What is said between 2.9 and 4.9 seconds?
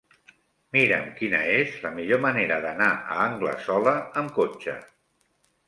a Anglesola amb cotxe.